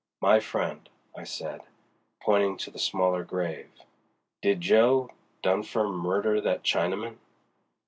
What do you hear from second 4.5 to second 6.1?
Jo. Dunfer